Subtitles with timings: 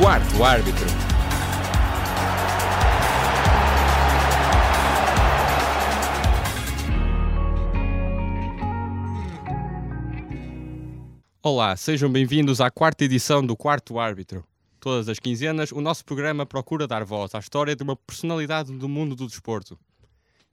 [0.00, 0.86] Quarto árbitro.
[11.42, 14.42] Olá, sejam bem-vindos à quarta edição do Quarto Árbitro.
[14.80, 18.88] Todas as quinzenas, o nosso programa procura dar voz à história de uma personalidade do
[18.88, 19.78] mundo do desporto.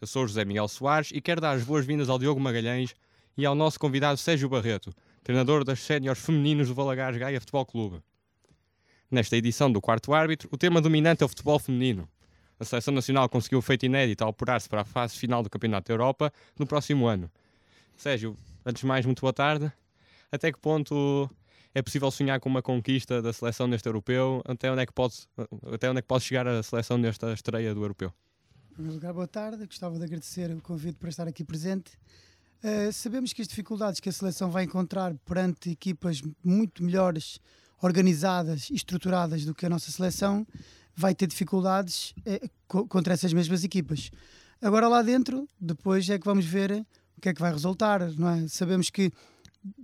[0.02, 2.94] Eu sou José Miguel Soares e quero dar as boas-vindas ao Diogo Magalhães
[3.38, 8.04] e ao nosso convidado Sérgio Barreto, treinador das séniores femininos do Valagares Gaia Futebol Clube.
[9.12, 12.08] Nesta edição do Quarto Árbitro, o tema dominante é o futebol feminino.
[12.60, 15.88] A Seleção Nacional conseguiu o feito inédito ao apurar-se para a fase final do Campeonato
[15.88, 17.32] da Europa no próximo ano.
[17.98, 19.72] Sérgio, antes de mais, muito boa tarde.
[20.32, 21.28] Até que ponto
[21.74, 24.44] é possível sonhar com uma conquista da seleção neste europeu?
[24.46, 25.28] Até onde é que pode,
[25.74, 28.14] até onde é que pode chegar a seleção nesta estreia do europeu?
[28.70, 29.66] Em primeiro lugar, boa tarde.
[29.66, 31.94] Gostava de agradecer o convite para estar aqui presente.
[32.64, 37.40] Uh, sabemos que as dificuldades que a seleção vai encontrar perante equipas muito melhores,
[37.82, 40.46] organizadas e estruturadas do que a nossa seleção,
[40.96, 42.14] vai ter dificuldades
[42.72, 44.12] uh, contra essas mesmas equipas.
[44.62, 46.86] Agora lá dentro, depois é que vamos ver
[47.18, 48.48] o que é que vai resultar, não é?
[48.48, 49.12] Sabemos que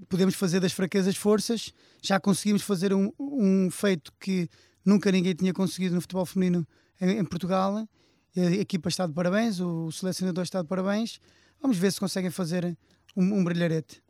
[0.08, 1.74] podemos fazer das fraquezas forças.
[2.02, 4.50] Já conseguimos fazer um, um feito que
[4.84, 6.68] nunca ninguém tinha conseguido no futebol feminino
[7.00, 7.88] em, em, Portugal.
[8.38, 11.20] A equipa está de parabéns, o selecionador está de parabéns.
[11.62, 12.78] Vamos ver se conseguem fazer
[13.16, 14.05] um, um brilharete.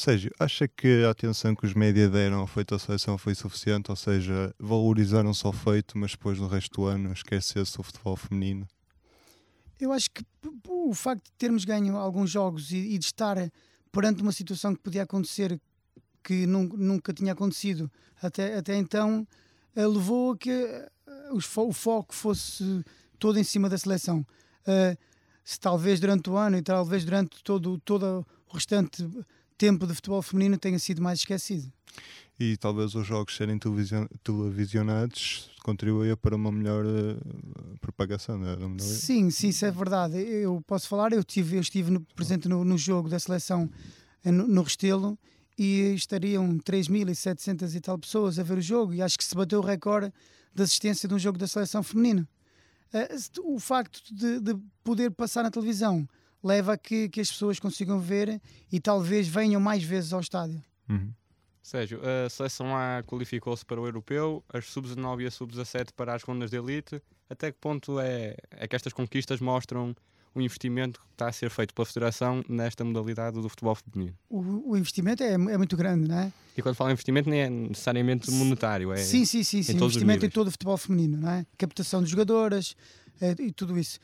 [0.00, 3.90] Sérgio, acha que a atenção que os média deram ao feito da seleção foi suficiente?
[3.90, 8.16] Ou seja, valorizaram só o feito, mas depois no resto do ano esquecesse o futebol
[8.16, 8.66] feminino?
[9.80, 10.24] Eu acho que
[10.68, 13.36] o facto de termos ganho alguns jogos e, e de estar
[13.90, 15.60] perante uma situação que podia acontecer
[16.22, 17.90] que nunca tinha acontecido
[18.22, 19.26] até, até então,
[19.74, 20.90] eh, levou a que eh,
[21.32, 22.84] o foco fosse
[23.18, 24.26] todo em cima da seleção.
[24.66, 24.96] Eh,
[25.44, 29.08] se talvez durante o ano e talvez durante todo, todo o restante
[29.58, 31.70] tempo de futebol feminino tenha sido mais esquecido.
[32.40, 33.58] E talvez os jogos serem
[34.22, 38.84] televisionados contribuía para uma melhor uh, propagação da modalidade.
[38.84, 40.16] Sim, sim, isso é verdade.
[40.16, 43.68] Eu posso falar, eu, tive, eu estive no, presente no, no, jogo da seleção
[44.24, 45.18] eh, no, no Restelo
[45.58, 49.58] e estariam 3.700 e tal pessoas a ver o jogo e acho que se bateu
[49.58, 50.12] o recorde
[50.54, 52.26] de assistência de um jogo da seleção feminina.
[52.94, 56.08] Uh, o facto de, de, poder passar na televisão
[56.42, 58.40] leva a que, que as pessoas consigam ver
[58.70, 60.62] e talvez venham mais vezes ao estádio.
[60.88, 61.12] Uhum.
[61.62, 66.22] Sérgio, a seleção A qualificou-se para o europeu, as sub-19 e a sub-17 para as
[66.22, 67.02] rondas de elite.
[67.28, 69.94] Até que ponto é, é que estas conquistas mostram
[70.34, 74.16] o investimento que está a ser feito pela Federação nesta modalidade do futebol feminino?
[74.30, 76.32] O, o investimento é, é, muito grande, não é?
[76.56, 79.76] E quando falo em investimento, nem é necessariamente monetário, é sim, sim, sim, sim.
[79.76, 81.46] investimento em todo o futebol feminino, não é?
[81.58, 82.74] Captação de jogadoras
[83.20, 83.98] é, e tudo isso.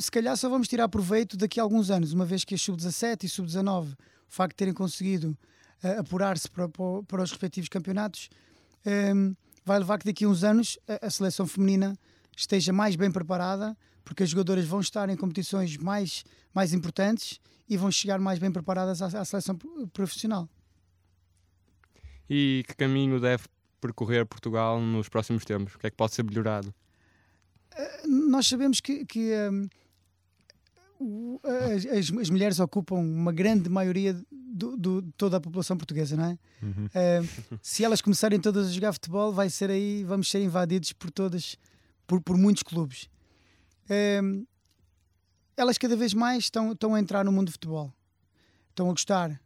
[0.00, 3.24] Se calhar só vamos tirar proveito daqui a alguns anos, uma vez que a sub-17
[3.24, 3.96] e sub-19, o
[4.28, 5.36] facto de terem conseguido
[5.82, 8.28] uh, apurar-se para, para, os respectivos campeonatos,
[8.84, 11.98] um, ehm, vai levar que daqui a uns anos a, a, seleção feminina
[12.36, 16.24] esteja mais bem preparada, porque as jogadoras vão estar em competições mais,
[16.54, 19.56] mais importantes e vão chegar mais bem preparadas à, à seleção
[19.92, 20.48] profissional.
[22.28, 23.44] E que caminho deve
[23.80, 25.74] percorrer Portugal nos próximos tempos?
[25.74, 26.74] O que é que pode ser melhorado?
[28.06, 29.32] Nós sabemos que, que
[31.00, 31.38] um,
[31.74, 36.24] as, as, mulheres ocupam uma grande maioria do, do, de toda a população portuguesa, não
[36.24, 36.38] é?
[36.62, 36.86] Uhum.
[36.86, 41.10] Uh, se elas começarem todas a jogar futebol, vai ser aí, vamos ser invadidos por
[41.10, 41.56] todas,
[42.06, 43.08] por, por muitos clubes.
[43.84, 44.46] Uh,
[45.56, 47.92] elas cada vez mais estão, estão a entrar no mundo do futebol,
[48.70, 49.40] estão a gostar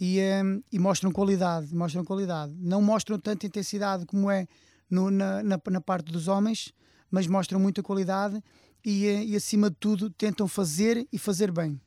[0.00, 2.54] e, uh, e mostram qualidade, mostram qualidade.
[2.58, 4.46] Não mostram tanta intensidade como é
[4.88, 6.72] no, na, na, na parte dos homens,
[7.12, 8.42] mas mostram muita qualidade
[8.82, 11.78] e, eh, e, acima de tudo tentam fazer e fazer bem.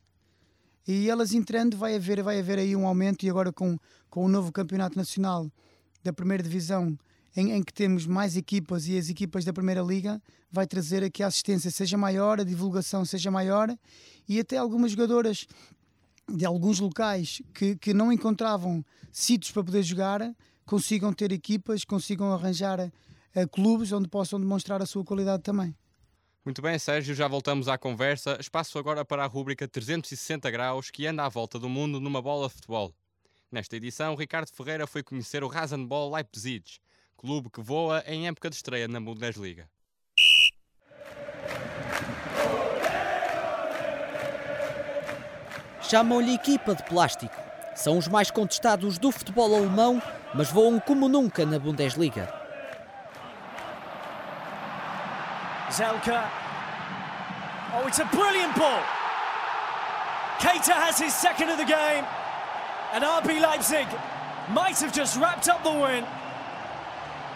[0.86, 3.76] E elas entrando vai haver, vai haver aí um aumento e agora com,
[4.08, 5.50] com o novo campeonato nacional
[6.04, 6.96] da primeira divisão
[7.36, 11.24] em, em, que temos mais equipas e as equipas da primeira liga vai trazer aqui
[11.24, 13.76] a assistência seja maior, a divulgação seja maior
[14.28, 15.46] e até algumas jogadoras
[16.32, 20.34] de alguns locais que, que não encontravam sítios para poder jogar
[20.64, 22.92] consigam ter equipas, consigam arranjar
[23.36, 25.76] uh, clubes onde possam demonstrar a sua qualidade também.
[26.44, 28.38] Muito bem, Sérgio, já voltamos à conversa.
[28.40, 32.46] Espaço agora para a rúbrica 360 graus que anda à volta do mundo numa bola
[32.46, 32.94] de futebol.
[33.50, 36.64] Nesta edição, Ricardo Ferreira foi conhecer o Rasenball Leipzig,
[37.16, 39.68] clube que voa em época de estreia na Bundesliga.
[45.80, 47.34] Chamam-lhe equipa de plástico.
[47.74, 50.00] São os mais contestados do futebol alemão,
[50.34, 52.45] mas voam como nunca na Bundesliga.
[55.76, 56.30] Zelka.
[57.74, 58.80] Oh, it's a brilliant ball.
[60.38, 62.04] Keita has his second of the game.
[62.94, 63.86] And RB Leipzig
[64.50, 66.06] might have just wrapped up the win.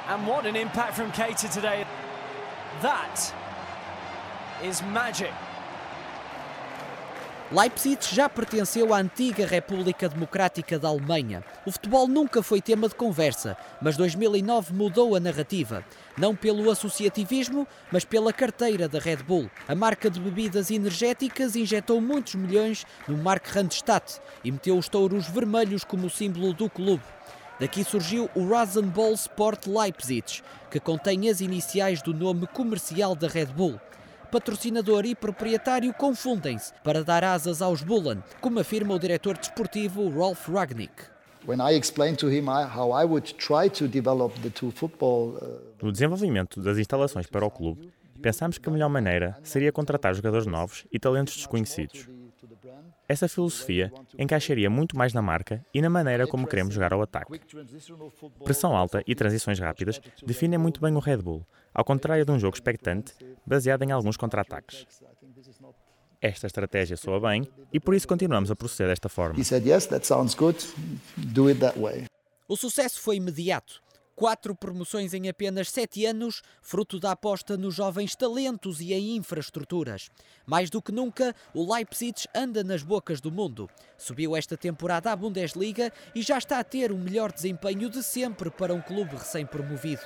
[0.08, 1.84] And what an impact from Keita today.
[2.80, 3.34] That
[4.62, 5.32] is magic.
[7.52, 11.42] Leipzig já pertenceu à antiga República Democrática da Alemanha.
[11.66, 15.84] O futebol nunca foi tema de conversa, mas 2009 mudou a narrativa.
[16.16, 19.50] Não pelo associativismo, mas pela carteira da Red Bull.
[19.66, 25.26] A marca de bebidas energéticas injetou muitos milhões no Mark Randstadt e meteu os touros
[25.26, 27.02] vermelhos como símbolo do clube.
[27.58, 33.46] Daqui surgiu o Rasenball Sport Leipzig, que contém as iniciais do nome comercial da Red
[33.46, 33.80] Bull
[34.30, 40.48] patrocinador e proprietário confundem-se para dar asas aos Bullen, como afirma o diretor desportivo Rolf
[40.48, 40.92] Ragnick.
[45.82, 47.90] No desenvolvimento das instalações para o clube,
[48.20, 52.06] pensámos que a melhor maneira seria contratar jogadores novos e talentos desconhecidos.
[53.10, 57.40] Essa filosofia encaixaria muito mais na marca e na maneira como queremos jogar ao ataque.
[58.44, 62.38] Pressão alta e transições rápidas definem muito bem o Red Bull, ao contrário de um
[62.38, 63.12] jogo expectante
[63.44, 64.86] baseado em alguns contra-ataques.
[66.20, 69.40] Esta estratégia soa bem e por isso continuamos a proceder desta forma.
[72.46, 73.82] O sucesso foi imediato.
[74.20, 80.10] Quatro promoções em apenas sete anos, fruto da aposta nos jovens talentos e em infraestruturas.
[80.44, 83.66] Mais do que nunca, o Leipzig anda nas bocas do mundo.
[83.96, 88.50] Subiu esta temporada à Bundesliga e já está a ter o melhor desempenho de sempre
[88.50, 90.02] para um clube recém-promovido.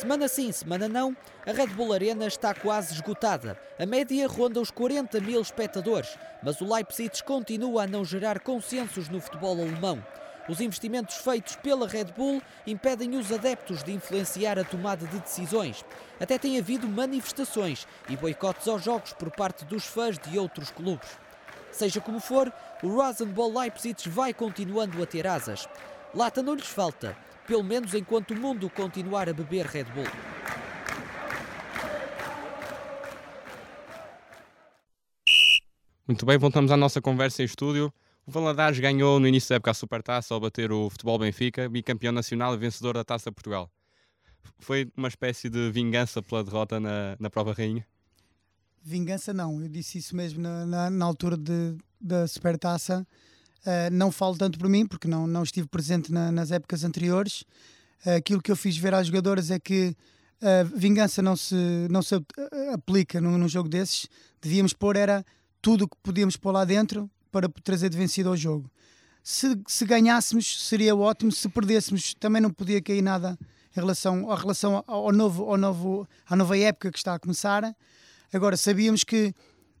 [0.00, 1.14] Semana sim, semana não,
[1.46, 3.60] a Red Bull Arena está quase esgotada.
[3.78, 9.10] A média ronda os 40 mil espectadores, mas o Leipzig continua a não gerar consensos
[9.10, 10.02] no futebol alemão.
[10.48, 15.84] Os investimentos feitos pela Red Bull impedem os adeptos de influenciar a tomada de decisões.
[16.18, 21.10] Até tem havido manifestações e boicotes aos jogos por parte dos fãs de outros clubes.
[21.70, 22.50] Seja como for,
[22.82, 25.68] o Rasenball Leipzig vai continuando a ter asas.
[26.14, 27.14] Lata não lhes falta,
[27.46, 30.06] pelo menos enquanto o mundo continuar a beber Red Bull.
[36.06, 37.92] Muito bem, voltamos à nossa conversa em estúdio.
[38.26, 42.12] O Valadares ganhou no início da época a Supertaça ao bater o Futebol Benfica, bicampeão
[42.12, 43.70] nacional e vencedor da Taça Portugal.
[44.58, 47.86] Foi uma espécie de vingança pela derrota na, na prova rainha?
[48.82, 53.06] Vingança não, eu disse isso mesmo na, na, na altura de, da Supertaça.
[53.66, 57.42] Uh, não falo tanto por mim, porque não, não estive presente na, nas épocas anteriores.
[58.06, 59.94] Uh, aquilo que eu fiz ver às jogadoras é que
[60.40, 61.54] a uh, vingança não se,
[61.90, 62.14] não se
[62.72, 64.08] aplica num, num, jogo desses.
[64.40, 65.24] Devíamos pôr era
[65.60, 68.70] tudo o que podíamos pôr lá dentro para trazer de vencido ao jogo.
[69.22, 71.30] Se, se ganhássemos, seria ótimo.
[71.30, 73.38] Se perdêssemos, também não podia cair nada
[73.76, 77.76] em relação, à relação ao novo, ao novo, à nova época que está a começar.
[78.32, 79.34] Agora, sabíamos que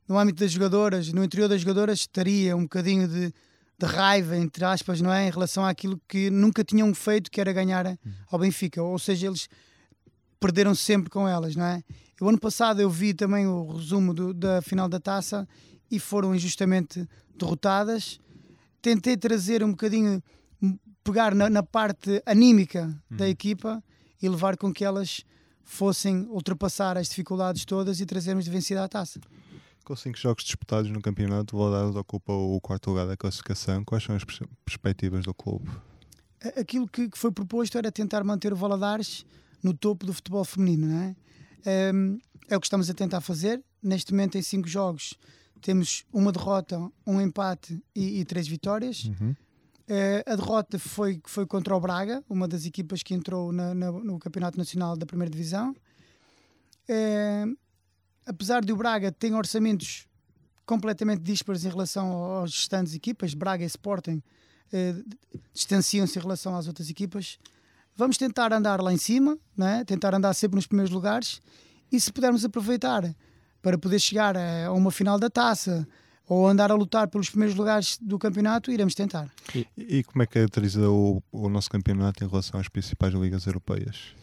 [0.06, 3.32] no âmbito das jogadoras, no interior das jogadoras, estaria um bocadinho de
[3.80, 5.26] de raiva, entre aspas, não é?
[5.26, 7.98] Em relação àquilo que nunca tinham feito, que era ganhar
[8.30, 8.82] ao Benfica.
[8.82, 9.48] Ou seja, eles
[10.38, 11.82] perderam sempre com elas, não é?
[12.20, 15.48] O ano passado eu vi também o resumo do, da final da taça
[15.90, 18.20] e foram injustamente derrotadas.
[18.82, 20.22] Tentei trazer um bocadinho,
[21.02, 23.16] pegar na, na parte anímica uhum.
[23.16, 23.82] da equipa
[24.20, 25.24] e levar com que elas
[25.64, 29.18] fossem ultrapassar as dificuldades todas e trazermos de vencida a taça.
[29.90, 33.84] Com cinco jogos disputados no campeonato, o Valadares ocupa o quarto lugar da classificação.
[33.84, 34.22] Quais são as
[34.64, 35.68] perspectivas do clube?
[36.56, 39.26] Aquilo que, foi proposto era tentar manter o Valadares
[39.60, 41.16] no topo do futebol feminino, não é?
[41.64, 43.64] É, o que estamos a tentar fazer.
[43.82, 45.14] Neste momento, em cinco jogos,
[45.60, 49.06] temos uma derrota, um empate e, e três vitórias.
[49.06, 49.34] Uhum.
[49.88, 53.90] É, a derrota foi, foi contra o Braga, uma das equipas que entrou na, na,
[53.90, 55.74] no Campeonato Nacional da Primeira Divisão.
[56.88, 57.44] É,
[58.26, 60.06] apesar de o Braga ter orçamentos
[60.64, 64.22] completamente dispares em relação às restantes equipas, Braga e Sporting
[64.72, 64.94] eh,
[65.52, 67.38] distanciam-se em relação às outras equipas.
[67.96, 69.84] Vamos tentar andar lá em cima, né?
[69.84, 71.40] tentar andar sempre nos primeiros lugares
[71.90, 73.14] e se pudermos aproveitar
[73.60, 75.86] para poder chegar a uma final da taça
[76.26, 79.28] ou andar a lutar pelos primeiros lugares do campeonato, iremos tentar.
[79.52, 83.46] E, e como é que caracteriza o, o nosso campeonato em relação às principais ligas
[83.46, 84.14] europeias?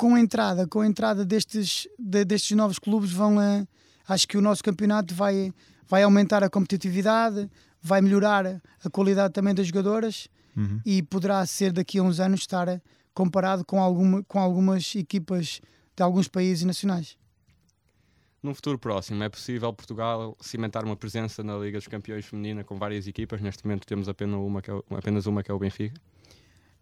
[0.00, 3.66] Com a entrada, com a entrada destes, de, destes novos clubes, vão a,
[4.08, 5.52] acho que o nosso campeonato vai,
[5.86, 7.50] vai aumentar a competitividade,
[7.82, 10.26] vai melhorar a qualidade também das jogadoras
[10.56, 10.80] uhum.
[10.86, 12.80] e poderá ser daqui a uns anos estar
[13.12, 15.60] comparado com, alguma, com algumas equipas
[15.94, 17.18] de alguns países nacionais.
[18.42, 22.78] Num futuro próximo, é possível Portugal cimentar uma presença na Liga dos Campeões Feminina com
[22.78, 23.42] várias equipas?
[23.42, 26.00] Neste momento temos apenas uma que é, apenas uma que é o Benfica.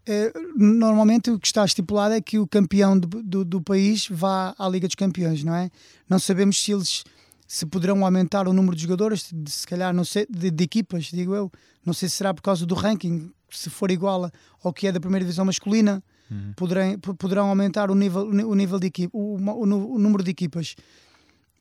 [0.05, 4.53] Eh, normalmente o que está estipulado é que o campeão do, do, do, país vá
[4.59, 5.69] à Liga dos Campeões, não é?
[6.09, 7.03] Não sabemos se eles
[7.47, 11.05] se poderão aumentar o número de jogadores, de, se calhar não sei, de, de, equipas,
[11.05, 11.51] digo eu.
[11.85, 14.29] Não sei se será por causa do ranking, se for igual
[14.61, 16.53] ao que é da primeira divisão masculina, uhum.
[16.55, 19.63] poderão, poderão aumentar o nível, o nível de equipa, o, o,
[19.95, 20.75] o número de equipas.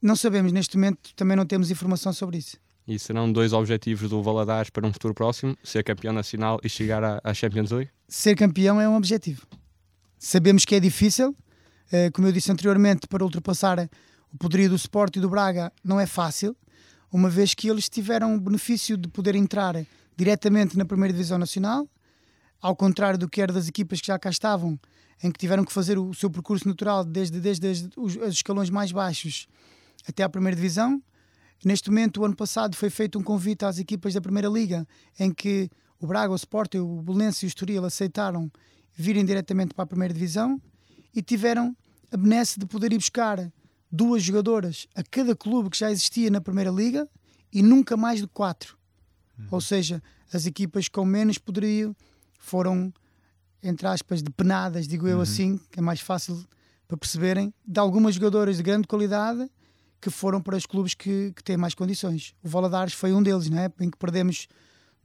[0.03, 2.59] Não sabemos neste momento, também não temos informação sobre isso.
[2.89, 7.05] E serão dois objetivos do Valadares para um futuro próximo: ser campeão nacional e chegar
[7.05, 7.91] à, à Champions League?
[8.09, 9.47] Ser campeão é um objetivo.
[10.19, 11.37] Sabemos que é difícil,
[11.93, 13.91] eh, como eu disse anteriormente, para ultrapassar
[14.33, 16.57] o poderio do Sport e do Braga não é fácil,
[17.13, 19.75] uma vez que eles tiveram o benefício de poder entrar
[20.17, 21.87] diretamente na primeira divisão nacional,
[22.61, 24.81] ao contrário do que era das equipas que já cá estavam,
[25.23, 28.93] em que tiveram que fazer o seu percurso natural desde, desde os, os escalões mais
[28.93, 29.47] baixos
[30.09, 31.03] até à primeira divisão.
[31.65, 34.87] Neste momento, o ano passado, foi feito um convite às equipas da Primeira Liga,
[35.19, 35.69] em que
[36.01, 38.51] o Braga, o Sporting, o Belenense e o Estoril aceitaram
[38.95, 40.61] virem diretamente para a Primeira Divisão
[41.15, 41.77] e tiveram
[42.11, 43.51] a benesse de poder ir buscar
[43.91, 47.09] duas jogadoras a cada clube que já existia na Primeira Liga
[47.53, 48.77] e nunca mais de quatro.
[49.39, 49.47] Uhum.
[49.53, 51.95] Ou seja, as equipas com menos poderiam
[52.39, 52.93] foram,
[53.63, 55.13] entre aspas, depenadas, digo uhum.
[55.13, 56.45] eu assim, que é mais fácil
[56.87, 59.51] para perceberem, de algumas jogadoras de grande qualidade
[60.01, 62.35] que foram para os clubes que, que têm mais condições.
[62.43, 63.71] O Valadares foi um deles, né?
[63.81, 64.47] em que perdemos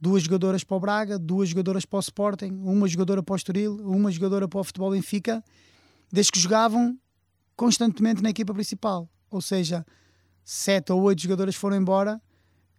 [0.00, 3.76] duas jogadoras para o Braga, duas jogadoras para o Sporting, uma jogadora para o Estoril,
[3.84, 5.42] uma jogadora para o Futebol Benfica,
[6.12, 6.98] desde que jogavam
[7.56, 9.08] constantemente na equipa principal.
[9.30, 9.84] Ou seja,
[10.44, 12.20] sete ou oito jogadoras foram embora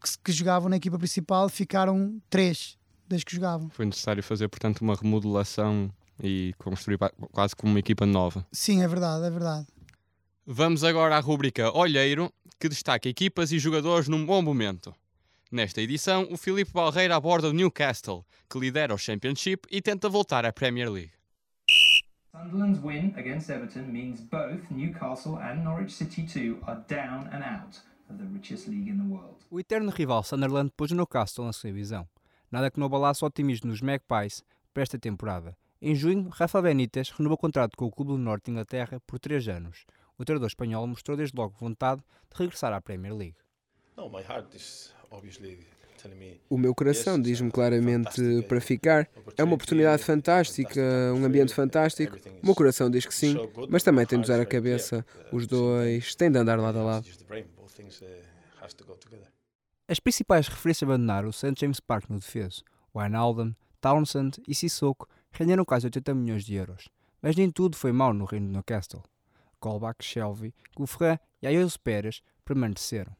[0.01, 3.69] que, que jogavam na equipa principal, ficaram três desde que jogavam.
[3.69, 5.91] Foi necessário fazer, portanto, uma remodelação
[6.21, 6.97] e construir
[7.31, 8.45] quase como uma equipa nova.
[8.51, 9.67] Sim, é verdade, é verdade.
[10.47, 14.93] Vamos agora à rúbrica Olheiro, que destaca equipas e jogadores num bom momento.
[15.51, 20.45] Nesta edição, o Filipe Balreira aborda o Newcastle, que lidera o Championship e tenta voltar
[20.45, 21.13] à Premier League.
[22.31, 27.81] Sunderland's win against Everton means both Newcastle and Norwich City 2 are down and out
[28.07, 29.37] of the richest league in the world.
[29.49, 32.07] O eterno rival Sunderland pôs o Newcastle na sua divisão.
[32.51, 35.57] Nada que não abalasse o otimismo dos Magpies para esta temporada.
[35.81, 39.17] Em junho, Rafa Benítez renovou o contrato com o Clube do Norte de Inglaterra por
[39.17, 39.87] 3 anos
[40.17, 43.35] o treinador espanhol mostrou desde logo vontade de regressar à Premier League.
[46.49, 49.09] O meu coração diz-me claramente para ficar.
[49.37, 50.81] É uma oportunidade fantástica,
[51.15, 52.17] um ambiente fantástico.
[52.43, 53.35] O meu coração diz que sim,
[53.69, 55.05] mas também tem de usar a cabeça.
[55.31, 57.07] Os dois têm de andar lado a lado.
[59.87, 61.53] As principais referências abandonaram o St.
[61.57, 62.63] James Park no defeso.
[62.95, 66.89] Wijnaldum, Townsend e Sissoko renderam quase 80 milhões de euros.
[67.21, 69.03] Mas nem tudo foi mau no reino de Newcastle.
[69.65, 73.15] Colbach, Shelby, Gouffran e Ayoso Pérez permaneceram.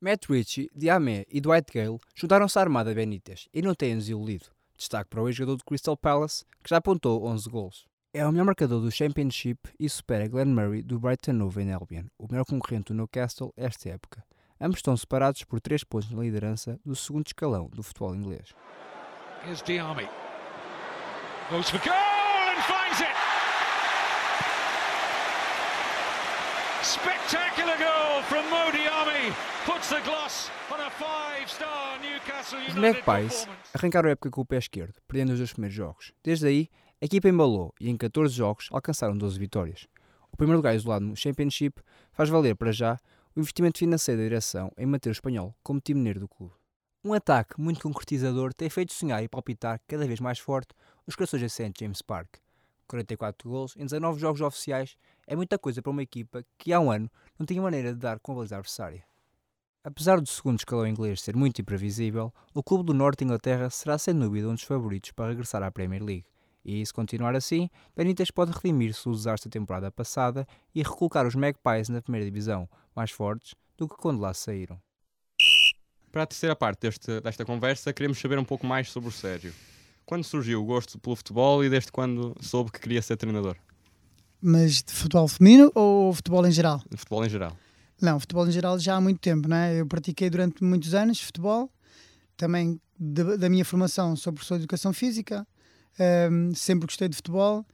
[0.00, 4.46] Matt Ritchie, Diamé e Dwight Gale juntaram-se à armada Benítez e não têm-nos iludido.
[4.76, 7.84] Destaque para o ex-jogador do Crystal Palace, que já apontou 11 gols.
[8.14, 12.28] É o melhor marcador do Championship e supera Glenn Murray do Brighton Hove Albion, o
[12.30, 14.24] melhor concorrente do Newcastle esta época.
[14.60, 18.54] Ambos estão separados por 3 pontos na liderança do segundo escalão do futebol inglês.
[19.44, 20.08] Here's Diame.
[21.50, 23.31] Goes for goal and finds it!
[26.82, 29.32] Spectacular goal from Modi Army
[29.64, 34.44] puts the gloss on a five-star Newcastle United Os Magpies arrancaram a época com o
[34.44, 36.12] pé esquerdo, perdendo os dois primeiros jogos.
[36.24, 36.68] Desde aí,
[37.00, 39.86] a equipa embalou e em 14 jogos alcançaram 12 vitórias.
[40.32, 41.80] O primeiro lugar isolado no Championship
[42.12, 42.98] faz valer para já
[43.36, 46.54] o investimento financeiro da direção em manter o espanhol como timoneiro do clube.
[47.04, 50.74] Um ataque muito concretizador tem feito sonhar e palpitar cada vez mais forte
[51.06, 51.72] os corações de St.
[51.78, 52.38] James Park.
[52.88, 54.96] 44 gols em 19 jogos oficiais
[55.32, 58.20] é muita coisa para uma equipa que há um ano não tinha maneira de dar
[58.20, 59.02] com a baliza adversária.
[59.82, 63.96] Apesar do segundo escalão inglês ser muito imprevisível, o clube do Norte de Inglaterra será
[63.96, 66.26] sem dúvida um dos favoritos para regressar à Premier League.
[66.62, 71.34] E se continuar assim, Benítez pode redimir-se do desastre da temporada passada e recolocar os
[71.34, 74.78] Magpies na primeira divisão, mais fortes do que quando lá saíram.
[76.12, 79.54] Para a terceira parte deste, desta conversa, queremos saber um pouco mais sobre o Sérgio.
[80.04, 83.56] Quando surgiu o gosto pelo futebol e desde quando soube que queria ser treinador?
[84.42, 86.82] Mas de futebol feminino ou futebol em geral?
[86.90, 87.56] De futebol em geral.
[88.00, 89.80] Não, futebol em geral já há muito tempo, né?
[89.80, 91.70] Eu pratiquei durante muitos anos futebol,
[92.36, 95.46] também de, da minha formação sou professor de educação física,
[95.98, 97.64] um, ehm, sempre gostei de futebol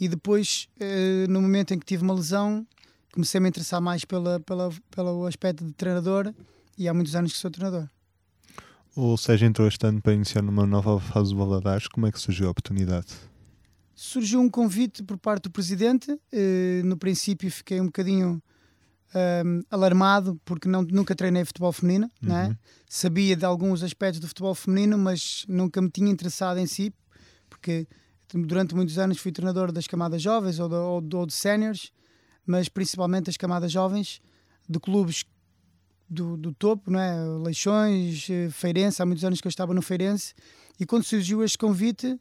[0.00, 2.66] e depois, uh, no momento em que tive uma lesão,
[3.12, 6.32] comecei a me interessar mais pela, pela, pelo aspecto de treinador
[6.76, 7.88] e há muitos anos que sou treinador.
[8.96, 11.88] O Sérgio entrou este ano para iniciar numa nova fase do Valadares.
[11.88, 13.08] Como é que surgiu a oportunidade?
[13.94, 16.18] Surgiu um convite por parte do presidente.
[16.32, 18.42] Eh, no princípio fiquei um bocadinho
[19.14, 22.28] um, alarmado porque não, nunca treinei futebol feminino, uhum.
[22.28, 22.58] né?
[22.88, 26.92] sabia de alguns aspectos do futebol feminino, mas nunca me tinha interessado em si,
[27.48, 27.86] porque
[28.32, 31.92] durante muitos anos fui treinador das camadas jovens ou, de, ou, de, ou de séniores,
[32.44, 34.20] mas principalmente das camadas jovens
[34.68, 35.24] de clubes
[36.08, 37.16] do, do topo, não é?
[37.42, 40.34] Leixões, eh, Feirense, há muitos anos que eu estava no Feirense,
[40.78, 42.18] e quando surgiu este convite,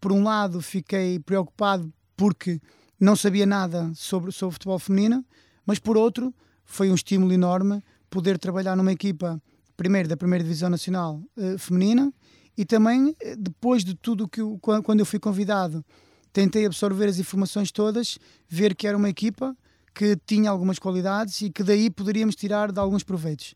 [0.00, 2.60] por um lado fiquei preocupado porque
[2.98, 5.24] não sabia nada sobre, sobre futebol feminino,
[5.64, 9.40] mas por outro foi um estímulo enorme poder trabalhar numa equipa,
[9.76, 12.12] primeiro da primeira divisão nacional uh, feminina,
[12.56, 15.84] e também eh, depois de tudo que eu, quando eu fui convidado,
[16.32, 19.56] tentei absorver as informações todas, ver que era uma equipa
[19.94, 23.54] que tinha algumas qualidades e que daí poderíamos tirar de alguns proveitos.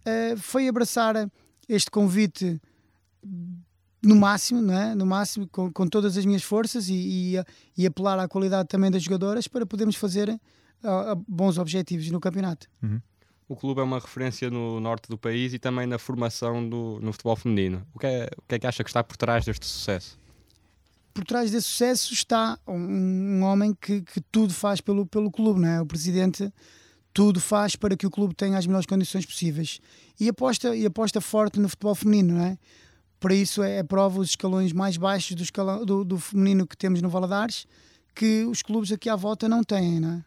[0.00, 1.30] Uh, foi abraçar
[1.68, 2.60] este convite
[4.02, 4.94] no máximo, não é?
[4.94, 7.44] no máximo com, com todas as minhas forças e, e,
[7.78, 12.66] e, apelar à qualidade também das jogadoras para podermos fazer uh, bons objetivos no campeonato.
[12.82, 13.00] Uhum.
[13.48, 17.12] O clube é uma referência no norte do país e também na formação do, no
[17.12, 17.86] futebol feminino.
[17.94, 20.18] O que, é, o que é que acha que está por trás deste sucesso?
[21.12, 25.60] Por trás desse sucesso está um, um homem que, que, tudo faz pelo, pelo clube,
[25.60, 25.80] não é?
[25.80, 26.50] O presidente
[27.12, 29.80] tudo faz para que o clube tenha as melhores condições possíveis
[30.18, 32.58] e aposta, e aposta forte no futebol feminino, não é?
[33.22, 36.76] Para isso é, é prova os escalões mais baixos do, escalão, do, do feminino que
[36.76, 37.68] temos no Valadares,
[38.16, 40.24] que os clubes aqui à volta não têm, não é?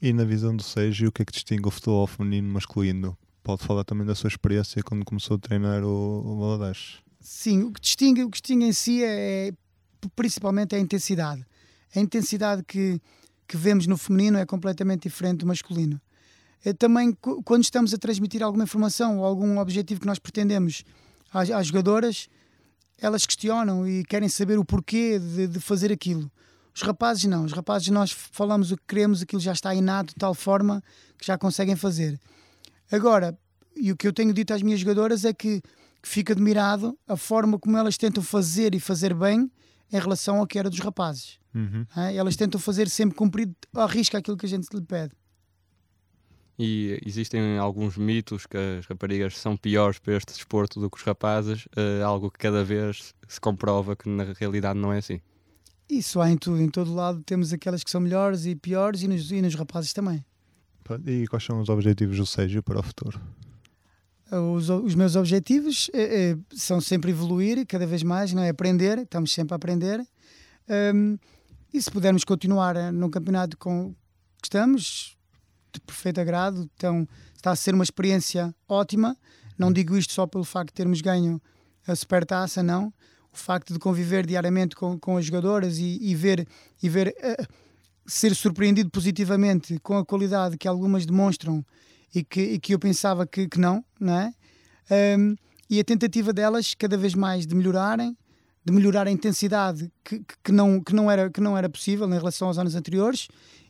[0.00, 3.18] E na visão do Sérgio, o que é que distingue o futebol feminino masculino?
[3.42, 7.00] Pode falar também da sua experiência quando começou a treinar o, o Valadares.
[7.20, 9.52] Sim, o que distingue, o que distingue em si é, é
[10.16, 11.44] principalmente a intensidade.
[11.94, 12.98] A intensidade que,
[13.46, 16.00] que vemos no feminino é completamente diferente do masculino.
[16.64, 17.14] É também
[17.44, 20.82] quando estamos a transmitir alguma informação ou algum objetivo que nós pretendemos
[21.32, 22.28] às, às jogadoras,
[22.98, 26.30] elas questionam e querem saber o porquê de, de, fazer aquilo.
[26.74, 30.18] Os rapazes não, os rapazes nós falamos o que queremos, aquilo já está inato de
[30.18, 30.82] tal forma
[31.18, 32.18] que já conseguem fazer.
[32.90, 33.36] Agora,
[33.76, 35.60] e o que eu tenho dito às minhas jogadoras é que,
[36.02, 39.50] que fico admirado a forma como elas tentam fazer e fazer bem
[39.92, 41.38] em relação ao que era dos rapazes.
[41.54, 41.84] Uhum.
[41.96, 42.14] É?
[42.14, 45.12] Elas tentam fazer sempre cumprir a risca aquilo que a gente lhe pede.
[46.58, 51.02] E existem alguns mitos que as raparigas são piores para este desporto do que os
[51.02, 55.20] rapazes, uh, algo que cada vez se comprova que na realidade não é assim.
[55.88, 59.08] Isso há em tudo, em todo lado temos aquelas que são melhores e piores e
[59.08, 60.24] nos, e nos rapazes também.
[61.06, 63.20] E quais são os objetivos do Sérgio para o futuro?
[64.30, 68.50] Os, os meus objetivos é, é, são sempre evoluir, cada vez mais, não é?
[68.50, 70.00] Aprender, estamos sempre a aprender.
[70.94, 71.18] Um,
[71.74, 73.92] e se pudermos continuar no campeonato com
[74.40, 75.16] que estamos,
[75.74, 76.68] de perfeito agrado.
[76.74, 79.16] Então está a ser uma experiência ótima.
[79.58, 81.40] Não digo isto só pelo facto de termos ganho
[81.86, 82.92] a supertaça, não.
[83.32, 86.46] O facto de conviver diariamente com, com as jogadoras e, e ver,
[86.82, 87.46] e ver uh,
[88.06, 91.64] ser surpreendido positivamente com a qualidade que algumas demonstram
[92.14, 94.34] e que, e que eu pensava que, que não, não é?
[95.16, 95.36] Um,
[95.68, 98.16] e a tentativa delas cada vez mais de melhorarem,
[98.64, 102.18] de melhorar a intensidade que, que, não, que, não, era, que não era possível em
[102.18, 103.28] relação aos anos anteriores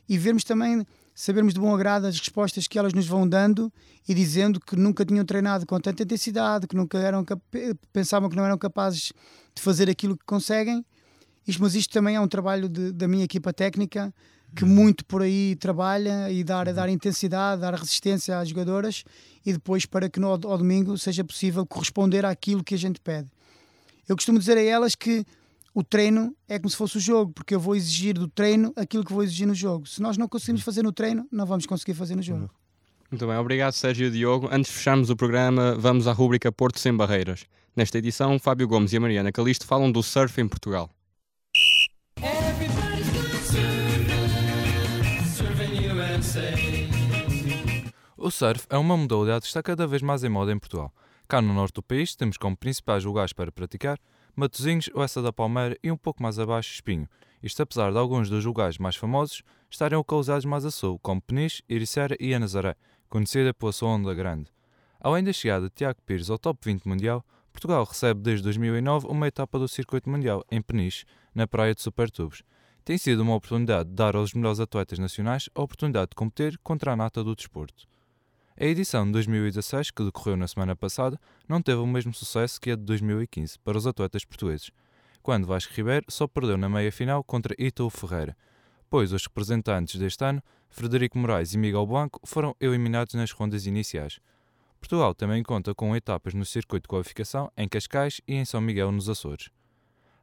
[0.09, 0.83] e vermos também
[1.21, 3.71] sabermos de bom agrado as respostas que elas nos vão dando
[4.09, 7.23] e dizendo que nunca tinham treinado com tanta intensidade, que nunca eram
[7.93, 9.13] pensavam que não eram capazes
[9.53, 10.83] de fazer aquilo que conseguem.
[11.47, 14.11] Isto, mas isto também é um trabalho de, da minha equipa técnica
[14.55, 14.71] que uhum.
[14.71, 16.73] muito por aí trabalha e dar, uhum.
[16.73, 19.03] dar intensidade, dar resistência às jogadoras
[19.45, 23.29] e depois para que no, ao domingo seja possível corresponder àquilo que a gente pede.
[24.09, 25.23] Eu costumo dizer a elas que
[25.73, 29.05] o treino é como se fosse o jogo, porque eu vou exigir do treino aquilo
[29.05, 29.87] que vou exigir no jogo.
[29.87, 32.49] Se nós não conseguimos fazer no treino, não vamos conseguir fazer no jogo.
[33.09, 34.49] Muito bem, obrigado Sérgio e Diogo.
[34.51, 37.45] Antes de fecharmos o programa, vamos à rúbrica Porto Sem Barreiras.
[37.75, 40.89] Nesta edição, Fábio Gomes e a Mariana Calisto falam do surf em Portugal.
[48.17, 50.93] O surf é uma modalidade que está cada vez mais em moda em Portugal.
[51.27, 53.97] Cá no norte do país temos como principais lugares para praticar
[54.35, 57.07] Matosinhos, Oessa da Palmeira e um pouco mais abaixo Espinho.
[57.43, 61.63] Isto apesar de alguns dos lugares mais famosos estarem localizados mais a sul, como Peniche,
[61.67, 62.75] Iricera e a Nazaré,
[63.09, 64.49] conhecida pela sua onda grande.
[64.99, 69.27] Além da chegada de Tiago Pires ao top 20 mundial, Portugal recebe desde 2009 uma
[69.27, 72.43] etapa do Circuito Mundial em Peniche, na praia de Supertubos.
[72.85, 76.93] Tem sido uma oportunidade de dar aos melhores atletas nacionais a oportunidade de competir contra
[76.93, 77.87] a nata do desporto.
[78.61, 81.19] A edição de 2016, que decorreu na semana passada,
[81.49, 84.69] não teve o mesmo sucesso que a de 2015 para os atletas portugueses,
[85.23, 88.37] quando Vasco Ribeiro só perdeu na meia-final contra Ítalo Ferreira,
[88.87, 94.19] pois os representantes deste ano, Frederico Moraes e Miguel Blanco, foram eliminados nas rondas iniciais.
[94.79, 98.91] Portugal também conta com etapas no circuito de qualificação em Cascais e em São Miguel
[98.91, 99.49] nos Açores.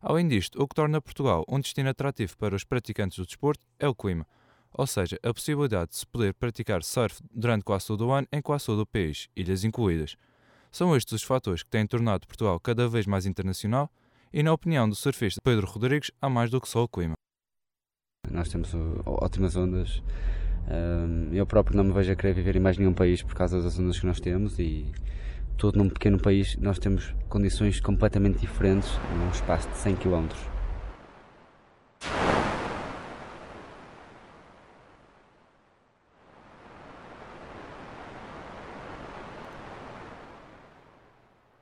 [0.00, 3.88] Além disto, o que torna Portugal um destino atrativo para os praticantes do desporto é
[3.88, 4.24] o clima,
[4.72, 8.40] ou seja, a possibilidade de se poder praticar surf durante quase todo o ano em
[8.40, 10.16] quase todo o país, ilhas incluídas.
[10.70, 13.90] São estes os fatores que têm tornado Portugal cada vez mais internacional
[14.32, 17.14] e, na opinião do surfista Pedro Rodrigues, há mais do que só o clima.
[18.30, 18.70] Nós temos
[19.06, 20.02] ótimas ondas.
[21.32, 23.78] Eu próprio não me vejo a querer viver em mais nenhum país por causa das
[23.78, 24.92] ondas que nós temos e
[25.56, 30.28] tudo num pequeno país nós temos condições completamente diferentes num espaço de 100 km.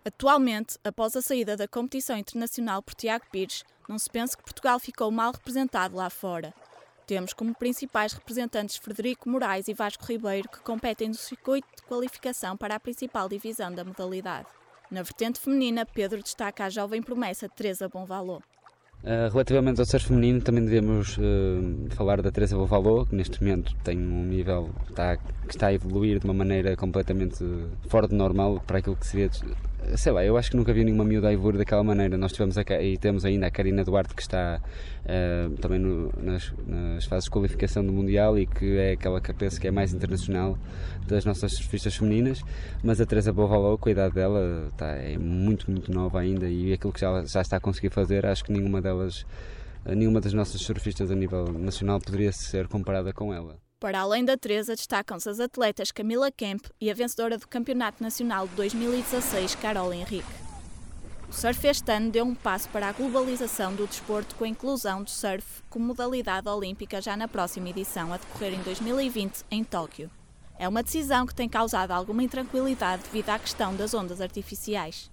[0.06, 4.78] Atualmente, após a saída da competição internacional por Tiago Pires, não se pensa que Portugal
[4.78, 6.54] ficou mal representado lá fora.
[7.08, 12.56] Temos como principais representantes Frederico Moraes e Vasco Ribeiro, que competem no circuito de qualificação
[12.56, 14.46] para a principal divisão da modalidade.
[14.92, 18.44] Na vertente feminina, Pedro destaca a jovem promessa Teresa Bonvalot.
[19.04, 21.20] Uh, relativamente ao surf feminino, também devemos uh,
[21.90, 26.18] falar da Teresa Bonvalot, que neste momento tem um nível está, que está a evoluir
[26.18, 27.44] de uma maneira completamente
[27.88, 29.30] fora do normal para aquilo que seria
[29.94, 32.16] sei lá, eu acho que nunca vi nenhuma miúda a evoluir daquela maneira.
[32.16, 34.60] Nós tivemos a, e temos ainda a Karina Duarte que está
[35.04, 39.60] uh, também no, nas, nas, fases de qualificação do Mundial e que é aquela cabeça
[39.60, 40.58] que é mais internacional
[41.06, 42.42] das nossas surfistas femininas.
[42.82, 46.72] Mas a Teresa Bovalou, com a idade dela, está, é muito, muito nova ainda e
[46.72, 49.26] aquilo que já, já está a conseguir fazer, acho que nenhuma delas,
[49.84, 53.58] nenhuma das nossas surfistas a nível nacional poderia ser comparada com ela.
[53.80, 58.48] Para além da Teresa, destacam-se as atletas Camila Kemp e a vencedora do Campeonato Nacional
[58.48, 60.46] de 2016, Carol Henrique.
[61.28, 65.02] O surf este ano deu um passo para a globalização do desporto com a inclusão
[65.02, 70.10] do surf como modalidade olímpica já na próxima edição, a decorrer em 2020 em Tóquio.
[70.58, 75.10] É uma decisão que tem causado alguma intranquilidade devido à questão das ondas artificiais.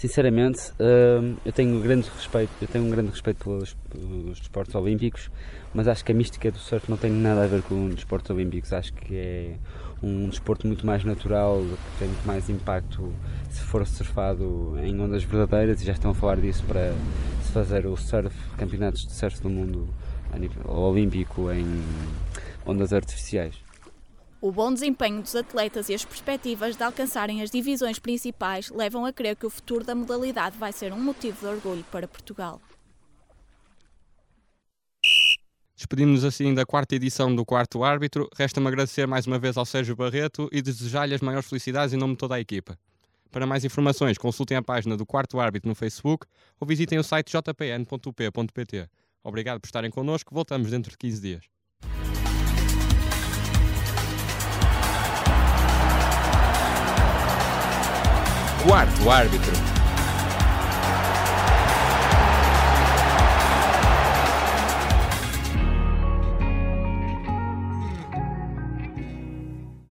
[0.00, 4.74] Sinceramente, hum, eu tenho um grande respeito, eu tenho um grande respeito pelos, pelos desportos
[4.74, 5.30] olímpicos,
[5.74, 8.30] mas acho que a mística do surf não tem nada a ver com os desportos
[8.30, 8.72] olímpicos.
[8.72, 9.56] Acho que é
[10.02, 13.12] um desporto muito mais natural, que tem muito mais impacto
[13.50, 16.94] se for surfado em ondas verdadeiras e já estão a falar disso para
[17.42, 19.86] se fazer o surf, campeonatos de surf do mundo
[20.32, 21.66] a nível olímpico em
[22.64, 23.54] ondas artificiais.
[24.42, 29.12] O bom desempenho dos atletas e as perspectivas de alcançarem as divisões principais levam a
[29.12, 32.58] crer que o futuro da modalidade vai ser um motivo de orgulho para Portugal.
[35.76, 38.30] Despedimos-nos assim da quarta edição do Quarto Árbitro.
[38.34, 42.14] Resta-me agradecer mais uma vez ao Sérgio Barreto e desejar-lhe as maiores felicidades em nome
[42.14, 42.78] de toda a equipa.
[43.30, 46.26] Para mais informações, consultem a página do Quarto Árbitro no Facebook
[46.58, 48.88] ou visitem o site jpn.up.pt.
[49.22, 50.34] Obrigado por estarem connosco.
[50.34, 51.59] Voltamos dentro de 15 dias.
[58.62, 59.79] Quarto árbitro.